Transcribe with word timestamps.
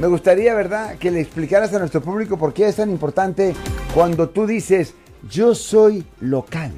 Me 0.00 0.08
gustaría, 0.08 0.54
¿verdad?, 0.54 0.98
que 0.98 1.10
le 1.10 1.20
explicaras 1.22 1.72
a 1.72 1.78
nuestro 1.78 2.02
público 2.02 2.36
por 2.36 2.52
qué 2.52 2.68
es 2.68 2.76
tan 2.76 2.90
importante 2.90 3.54
cuando 3.94 4.28
tú 4.28 4.46
dices, 4.46 4.94
yo 5.30 5.54
soy 5.54 6.04
local. 6.20 6.70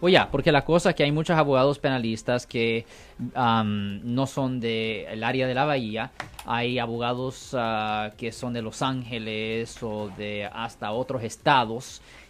Oye, 0.00 0.18
porque 0.30 0.52
la 0.52 0.64
cosa 0.64 0.90
es 0.90 0.96
que 0.96 1.02
hay 1.02 1.10
muchos 1.10 1.36
abogados 1.36 1.80
penalistas 1.80 2.46
que 2.46 2.86
no 3.18 4.26
son 4.26 4.60
del 4.60 5.24
área 5.24 5.48
de 5.48 5.54
la 5.54 5.64
bahía. 5.64 6.12
Hay 6.46 6.78
abogados 6.78 7.50
ah, 7.54 8.12
que 8.16 8.30
son 8.30 8.52
de 8.52 8.62
Los 8.62 8.82
Ángeles 8.82 9.82
o 9.82 10.08
de 10.16 10.48
hasta 10.50 10.92
otros 10.92 11.24
estados 11.24 12.00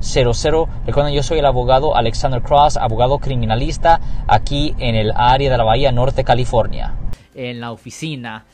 1-800-530-1800. 0.00 0.68
Recuerden, 0.86 1.14
yo 1.14 1.22
soy 1.22 1.38
el 1.38 1.46
abogado 1.46 1.96
Alexander 1.96 2.42
Cross, 2.42 2.76
abogado 2.76 3.18
criminalista 3.18 4.00
aquí 4.26 4.74
en 4.78 4.94
el 4.94 5.12
área 5.14 5.50
de 5.50 5.58
la 5.58 5.64
Bahía 5.64 5.92
Norte, 5.92 6.24
California. 6.24 6.94
En 7.34 7.60
la 7.60 7.72
oficina 7.72 8.44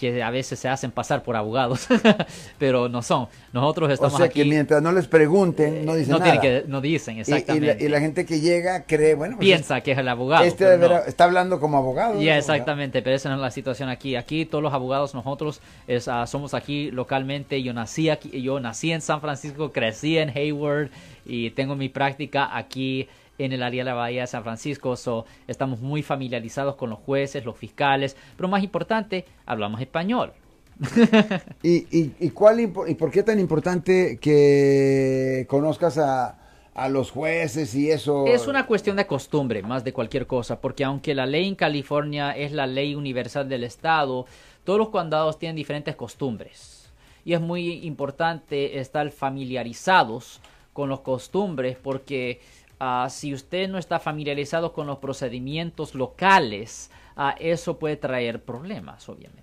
que 0.00 0.22
a 0.22 0.30
veces 0.30 0.58
se 0.58 0.66
hacen 0.66 0.90
pasar 0.90 1.22
por 1.22 1.36
abogados, 1.36 1.86
pero 2.58 2.88
no 2.88 3.02
son. 3.02 3.28
Nosotros 3.52 3.92
estamos 3.92 4.14
O 4.14 4.16
sea 4.16 4.30
que 4.30 4.46
mientras 4.46 4.80
no 4.80 4.92
les 4.92 5.06
pregunten, 5.06 5.84
no 5.84 5.94
dicen 5.94 6.12
no 6.12 6.18
nada. 6.20 6.40
que, 6.40 6.64
no 6.66 6.80
dicen, 6.80 7.18
exactamente. 7.18 7.84
Y, 7.84 7.88
la, 7.88 8.00
gente 8.00 8.24
que 8.24 8.40
llega 8.40 8.84
cree, 8.84 9.14
bueno... 9.14 9.36
Pues 9.36 9.46
Piensa 9.46 9.82
que 9.82 9.92
es 9.92 9.98
el 9.98 10.08
abogado. 10.08 10.44
Este 10.44 10.64
está 11.06 11.24
hablando 11.24 11.60
como 11.60 11.76
abogado. 11.76 12.18
Ya, 12.18 12.38
exactamente, 12.38 13.02
pero 13.02 13.14
esa 13.14 13.28
no 13.28 13.34
es 13.34 13.42
la 13.42 13.50
situación 13.50 13.90
aquí. 13.90 14.16
Aquí 14.16 14.46
todos 14.46 14.62
los 14.62 14.72
abogados, 14.72 15.14
nosotros 15.14 15.60
ah, 16.06 16.26
somos 16.26 16.54
aquí 16.54 16.90
localmente. 16.90 17.62
Yo 17.62 17.74
nací 17.74 18.08
aquí, 18.08 18.40
yo 18.40 18.58
nací 18.58 18.92
en 18.92 19.02
San 19.02 19.20
Francisco, 19.20 19.70
crecí 19.70 20.16
en 20.16 20.30
Hayward 20.30 20.88
y 21.26 21.50
tengo 21.50 21.76
mi 21.76 21.90
práctica 21.90 22.56
aquí 22.56 23.06
en 23.44 23.52
el 23.52 23.62
área 23.62 23.82
de 23.82 23.90
la 23.90 23.94
Bahía 23.94 24.22
de 24.22 24.26
San 24.26 24.42
Francisco. 24.42 24.96
So, 24.96 25.24
estamos 25.48 25.80
muy 25.80 26.02
familiarizados 26.02 26.76
con 26.76 26.90
los 26.90 26.98
jueces, 26.98 27.44
los 27.44 27.56
fiscales, 27.56 28.16
pero 28.36 28.48
más 28.48 28.62
importante, 28.62 29.24
hablamos 29.46 29.80
español. 29.80 30.32
¿Y, 31.62 32.30
cuál, 32.30 32.60
¿Y 32.60 32.94
por 32.94 33.10
qué 33.10 33.22
tan 33.22 33.38
importante 33.38 34.18
que 34.18 35.46
conozcas 35.48 35.98
a, 35.98 36.38
a 36.74 36.88
los 36.88 37.10
jueces 37.10 37.74
y 37.74 37.90
eso? 37.90 38.26
Es 38.26 38.46
una 38.46 38.66
cuestión 38.66 38.96
de 38.96 39.06
costumbre, 39.06 39.62
más 39.62 39.84
de 39.84 39.92
cualquier 39.92 40.26
cosa, 40.26 40.60
porque 40.60 40.84
aunque 40.84 41.14
la 41.14 41.26
ley 41.26 41.48
en 41.48 41.54
California 41.54 42.32
es 42.32 42.52
la 42.52 42.66
ley 42.66 42.94
universal 42.94 43.48
del 43.48 43.64
Estado, 43.64 44.26
todos 44.64 44.78
los 44.78 44.88
condados 44.90 45.38
tienen 45.38 45.56
diferentes 45.56 45.96
costumbres. 45.96 46.90
Y 47.24 47.34
es 47.34 47.40
muy 47.40 47.84
importante 47.86 48.78
estar 48.78 49.10
familiarizados 49.10 50.40
con 50.72 50.88
los 50.88 51.00
costumbres 51.00 51.76
porque 51.76 52.40
Ah, 52.82 53.08
si 53.10 53.34
usted 53.34 53.68
no 53.68 53.76
está 53.76 53.98
familiarizado 53.98 54.72
con 54.72 54.86
los 54.86 54.96
procedimientos 54.96 55.94
locales, 55.94 56.90
uh, 57.14 57.36
eso 57.38 57.78
puede 57.78 57.98
traer 57.98 58.42
problemas, 58.42 59.06
obviamente. 59.06 59.42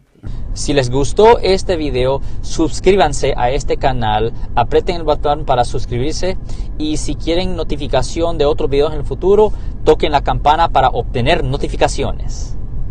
Si 0.54 0.74
les 0.74 0.90
gustó 0.90 1.38
este 1.38 1.78
video, 1.78 2.20
suscríbanse 2.42 3.36
a 3.38 3.52
este 3.52 3.78
canal, 3.78 4.34
aprieten 4.56 4.96
el 4.96 5.04
botón 5.04 5.46
para 5.46 5.66
suscribirse 5.66 6.36
y 6.80 6.98
si 6.98 7.14
quieren 7.14 7.56
notificación 7.56 8.40
de 8.40 8.46
otros 8.46 8.72
videos 8.72 8.92
en 8.92 9.02
el 9.02 9.06
futuro, 9.06 9.54
toquen 9.84 10.14
la 10.14 10.24
campana 10.24 10.70
para 10.70 10.90
obtener 10.90 11.44
notificaciones. 11.44 12.57